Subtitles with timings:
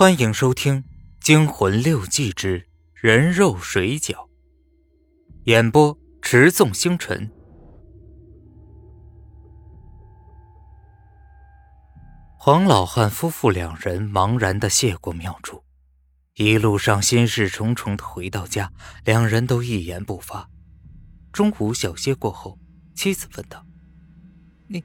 [0.00, 0.82] 欢迎收听
[1.20, 4.14] 《惊魂六记之人肉水饺》，
[5.44, 7.30] 演播：持纵星辰。
[12.38, 15.62] 黄老汉夫妇两人茫然的谢过庙主，
[16.36, 18.72] 一路上心事重重的回到家，
[19.04, 20.48] 两人都一言不发。
[21.30, 22.58] 中午小歇过后，
[22.94, 23.66] 妻子问道
[24.66, 24.82] ：“你，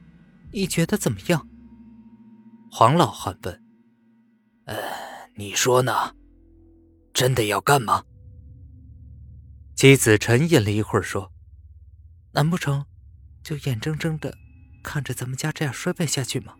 [0.51, 1.47] 你觉得怎么样？”
[2.69, 3.64] 黄老汉问。
[4.65, 4.75] 呃，
[5.35, 6.15] 你说呢？
[7.13, 8.03] 真的要干吗？
[9.75, 11.31] 妻子沉吟了一会儿，说
[12.33, 12.85] ：“难不成
[13.43, 14.35] 就眼睁睁的
[14.83, 16.55] 看着咱们家这样衰败下去吗？”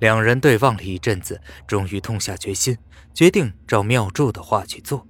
[0.00, 2.76] 两人对望了一阵子，终于痛下决心，
[3.14, 5.06] 决定照妙祝的话去做。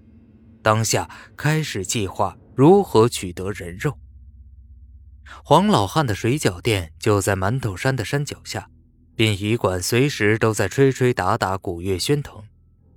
[0.63, 3.99] 当下开始计划如何取得人肉。
[5.43, 8.71] 黄老汉的水饺店就在馒头山的山脚下。
[9.17, 12.43] 殡仪馆随时都在吹吹打打，鼓乐喧腾。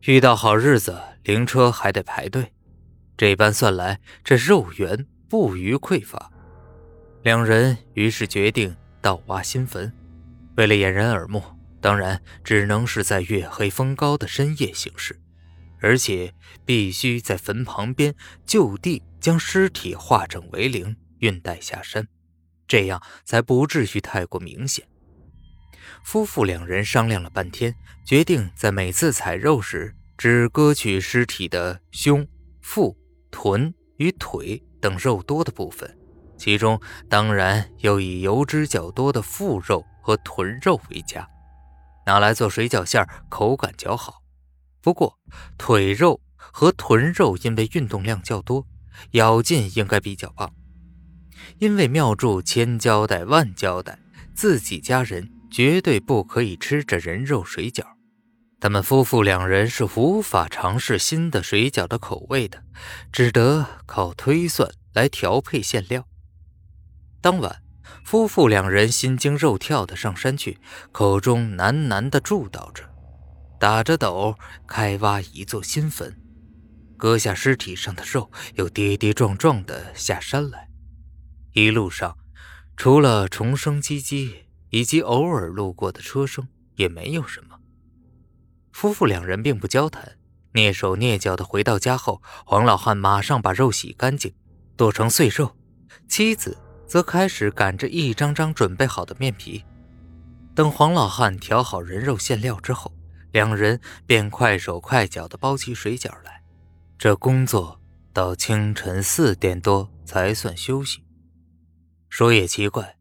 [0.06, 2.52] 遇到好日子，灵车还得排队。
[3.16, 6.32] 这般算来，这肉源不虞匮乏。
[7.22, 9.94] 两人于是决定盗挖新坟。
[10.56, 11.44] 为了掩人耳目，
[11.80, 15.20] 当然只能是在月黑风高的深夜行事，
[15.82, 16.34] 而且
[16.66, 22.08] 必须在坟旁边就地将尸体化整为零，运带下山，
[22.68, 24.88] 这样才不至于太过明显。
[26.04, 32.28] 夫妇两人商量了半天，决定在每次采肉时只割取尸体的胸、
[32.62, 32.98] 腹、
[33.32, 35.98] 臀与腿等肉多的部分，
[36.38, 41.28] 其中当然又以油脂较多的腹肉和臀肉为佳，
[42.06, 44.22] 拿来做水饺馅儿口感较好。
[44.82, 45.18] 不过
[45.58, 48.66] 腿肉和臀肉因为运动量较多，
[49.12, 50.54] 咬劲应该比较棒。
[51.60, 54.00] 因为妙柱千交代万交代，
[54.34, 55.37] 自己家人。
[55.50, 57.84] 绝对不可以吃这人肉水饺，
[58.60, 62.64] 他们夫妇两人是无法尝试新的水饺的口味的，
[63.12, 66.06] 只得靠推算来调配馅料。
[67.22, 67.64] 当晚，
[68.04, 70.60] 夫妇两人心惊肉跳的上山去，
[70.92, 72.84] 口中喃喃的祝祷着，
[73.60, 74.36] 打着斗
[74.68, 76.20] 开挖一座新坟，
[76.98, 80.70] 割下尸体上的肉，又跌跌撞撞的下山来。
[81.54, 82.18] 一路上，
[82.76, 84.47] 除了重生唧唧。
[84.70, 87.60] 以及偶尔路过的车声也没有什么。
[88.72, 90.18] 夫妇两人并不交谈，
[90.54, 94.34] 蹑手蹑脚的回到家后，黄老汉马上把肉洗干净，
[94.76, 95.56] 剁成碎肉，
[96.08, 99.64] 妻子则开始擀着一张张准备好的面皮。
[100.54, 102.94] 等黄老汉调好人肉馅料之后，
[103.32, 106.44] 两人便快手快脚的包起水饺来。
[106.98, 107.80] 这工作
[108.12, 111.04] 到清晨四点多才算休息。
[112.10, 112.97] 说也奇怪。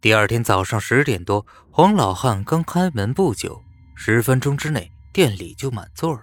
[0.00, 3.60] 第二天早上十点多，黄老汉刚开门不久，
[3.96, 6.22] 十分钟之内店里就满座了，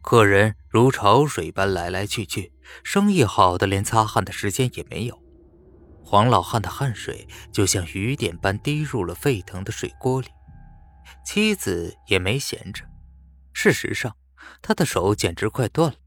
[0.00, 2.50] 客人如潮水般来来去去，
[2.82, 5.22] 生意好的连擦汗的时间也没有。
[6.02, 10.28] 黄老汉的汗水就像雨点般滴入了沸腾的水锅里，
[11.22, 12.82] 妻子也没闲着。
[13.52, 14.16] 事实上，
[14.62, 15.98] 他的手简直快断了，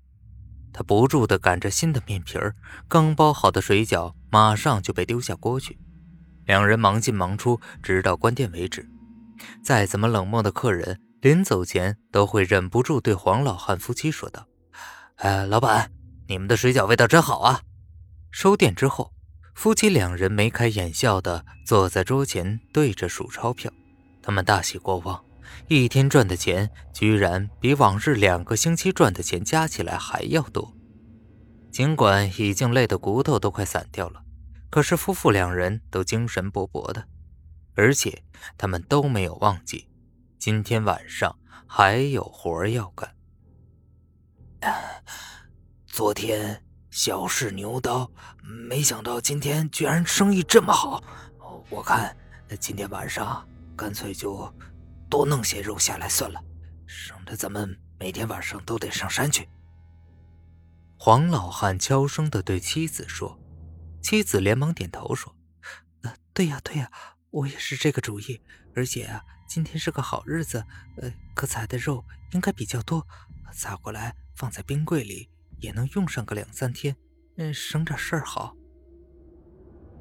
[0.74, 2.56] 他不住地擀着新的面皮儿，
[2.88, 5.78] 刚包好的水饺马上就被丢下锅去。
[6.46, 8.88] 两人忙进忙出，直到关店为止。
[9.64, 14.48] 再怎么冷漠的客人，临走前都会忍不住对黄老汉夫妻说道
[15.18, 15.92] ：“哎，老板，
[16.28, 17.62] 你们的水饺味道真好啊！”
[18.32, 19.12] 收店之后，
[19.54, 23.72] 夫妻两人眉开眼笑的坐在桌前，对着数钞票。
[24.22, 25.24] 他们大喜过望，
[25.68, 30.74] 一天赚的钱居然比往日两个星期赚的钱加起来还要多。
[31.72, 34.22] 尽管已经累得骨头都快散掉了。
[34.70, 37.08] 可是夫妇两人都精神勃勃的，
[37.76, 38.24] 而且
[38.58, 39.88] 他们都没有忘记，
[40.38, 41.34] 今天晚上
[41.66, 43.16] 还有活要干。
[45.86, 48.12] 昨天小试牛刀，
[48.44, 51.02] 没想到今天居然生意这么好。
[51.70, 52.16] 我看
[52.60, 53.48] 今天晚上
[53.78, 54.54] 干脆就
[55.10, 56.44] 多弄些肉下来算了，
[56.86, 59.48] 省得咱们每天晚上都得上山去。
[60.98, 63.40] 黄老汉悄声的对妻子说。
[64.06, 65.36] 妻子连忙点头说
[66.06, 66.92] ：“呃，对呀，对呀，
[67.32, 68.40] 我也是这个主意。
[68.76, 70.64] 而且啊，今天是个好日子，
[70.98, 73.08] 呃，可采的肉应该比较多，
[73.52, 76.96] 采过来放在冰柜里也能用上个两三天，
[77.38, 78.56] 嗯，省点事儿好。”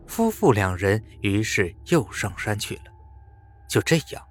[0.06, 2.82] 夫妇两人于是又上山去了。
[3.70, 4.22] 就这样，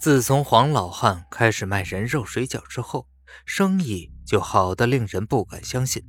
[0.00, 3.06] 自从黄老汉开始卖人肉水饺之后，
[3.46, 6.04] 生意就好的令人不敢相信。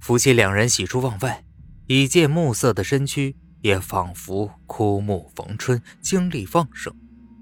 [0.00, 1.43] 夫妻两人喜出望外。
[1.86, 6.94] 已见暮色的身躯也仿佛枯木逢春，精力旺盛，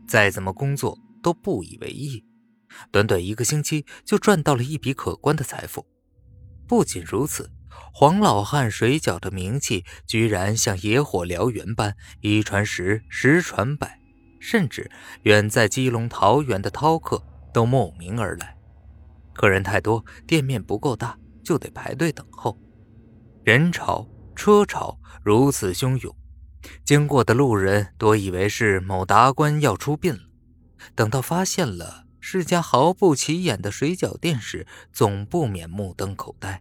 [0.09, 2.25] 再怎么工作都不以为意。
[2.91, 5.87] 短短一个星期就赚到了一笔可观的财富。
[6.67, 7.51] 不仅如此，
[7.93, 14.01] 黄老汉水饺的名气居然像野火燎原般一传十，十传百，
[14.41, 14.91] 甚至
[15.23, 17.23] 远在基隆、桃园的饕客
[17.53, 18.57] 都慕名而来。
[19.35, 22.59] 客人太多，店面不够大，就得排队等候。
[23.45, 24.09] 人潮、
[24.43, 26.13] 车潮如此汹涌，
[26.85, 30.23] 经过的路人多以为是某达官要出殡了。
[30.97, 36.61] 等到发现了是家毫不起眼的水饺店时，总不免目瞪口呆。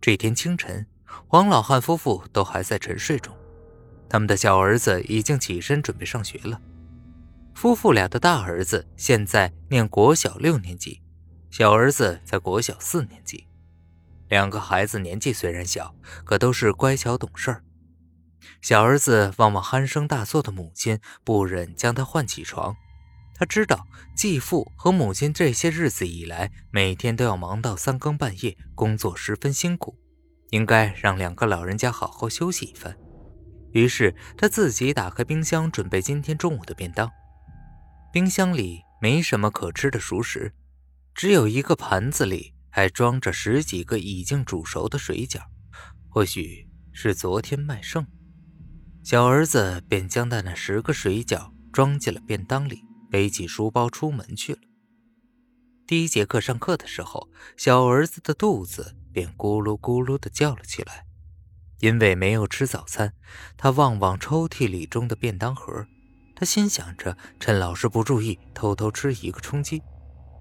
[0.00, 0.86] 这天清晨，
[1.26, 3.34] 黄老汉夫妇都还在沉睡中，
[4.08, 6.60] 他们的小儿子已经起身准备上学了。
[7.56, 11.02] 夫妇俩的大儿子现在念国小六年级，
[11.50, 13.48] 小儿子在国小四年级。
[14.32, 15.94] 两个孩子年纪虽然小，
[16.24, 17.62] 可都是乖巧懂事儿。
[18.62, 22.74] 小儿子望望鼾声大作的母亲，不忍将他唤起床。
[23.34, 23.86] 他知道
[24.16, 29.98] 继父和母亲这些日子以来，每天都要忙到三更半夜，工作十分辛苦，
[30.48, 32.96] 应该让两个老人家好好休息一番。
[33.72, 37.10] 于是他自己打开冰箱，准备今天中午的便当。
[38.10, 40.54] 冰箱里没什么可吃的熟食，
[41.14, 45.42] 只有一个盘子里还装着十几个已经煮熟的水饺，
[46.08, 48.04] 或许是昨天卖剩。
[49.04, 52.82] 小儿子便将他那十个水饺装进了便当里。
[53.12, 54.60] 背起书包出门去了。
[55.86, 57.28] 第一节课上课的时候，
[57.58, 61.04] 小儿子的肚子便咕噜咕噜的叫了起来，
[61.80, 63.12] 因为没有吃早餐。
[63.58, 65.86] 他望望抽屉里中的便当盒，
[66.34, 69.82] 他心想着趁老师不注意偷偷吃一个充饥，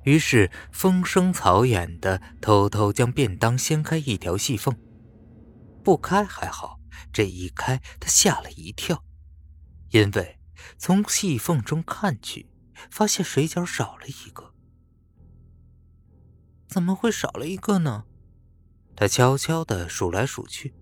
[0.04, 4.76] 于是风声草眼的偷偷将便当掀开一条细缝。
[5.84, 6.80] 不开还好，
[7.12, 9.04] 这一开他吓了一跳，
[9.90, 10.40] 因为
[10.78, 12.48] 从细缝中看去。
[12.90, 14.56] 发现水饺少了一个，
[16.68, 18.06] 怎么会少了一个呢？
[18.96, 20.74] 他悄悄的数来数去，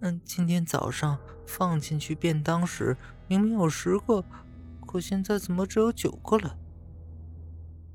[0.00, 2.96] 嗯，今天早上放进去便当时
[3.28, 4.24] 明明有十个，
[4.86, 6.58] 可现在怎么只有九个了？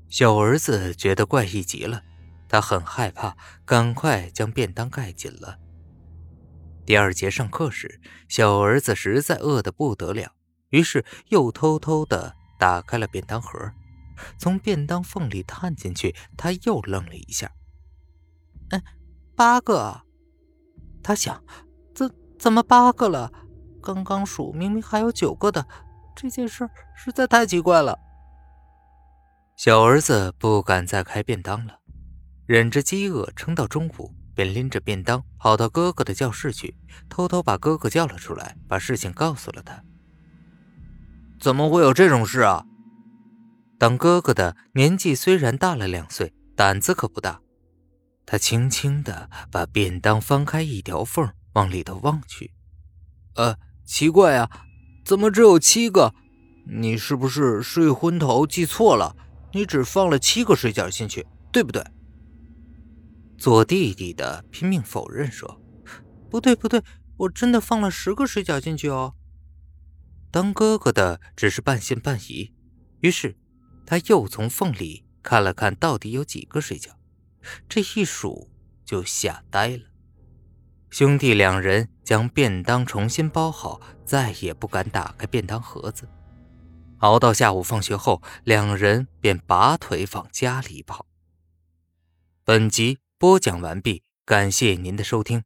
[0.08, 2.02] 小儿子觉得怪异极了，
[2.48, 5.58] 他很害怕，赶快将便当盖紧了。
[6.86, 10.32] 第二节上课时，小儿子实在饿得不得了，
[10.70, 12.34] 于是又偷偷的。
[12.58, 13.70] 打开了便当盒，
[14.36, 17.52] 从便当缝里探进去，他又愣了一下。
[18.70, 18.82] 哎，
[19.36, 20.00] 八个！
[21.00, 21.40] 他想，
[21.94, 23.32] 怎怎么八个了？
[23.80, 25.64] 刚刚数明明还有九个的，
[26.16, 27.96] 这件事实在太奇怪了。
[29.58, 31.80] 小儿子不敢再开便当了，
[32.46, 36.76] 忍着饥饿撑到中午，便拎着便当跑到哥哥的教室去，
[37.08, 39.82] 偷偷把哥哥叫了出来，把事情告诉了他。
[41.40, 42.64] 怎么会有这种事啊？
[43.80, 47.40] 当哥哥的年纪虽然大了两岁，胆子可不大。
[48.26, 52.52] 他轻轻的把便当翻开一条缝，往里头望去。
[53.34, 54.48] 呃，奇怪啊，
[55.04, 56.14] 怎么只有七个？
[56.70, 59.16] 你是不是睡昏头记错了？
[59.52, 61.82] 你只放了七个水饺进去，对不对？
[63.36, 65.60] 做弟弟的拼命否认说
[66.28, 66.82] ：“不对，不对，
[67.16, 69.14] 我真的放了十个水饺进去哦。”
[70.30, 72.52] 当哥哥的只是半信半疑，
[73.00, 73.36] 于是
[73.86, 76.90] 他又从缝里看了看到底有几个水饺，
[77.68, 78.50] 这一数
[78.84, 79.84] 就吓呆了。
[80.90, 86.08] 兄弟两人将便当重新包好，再也不敢打开便当盒子。
[86.98, 91.06] 熬到下午放学后，两人便拔腿往家里跑。
[92.44, 95.42] 本集播讲完毕，感谢您的收听。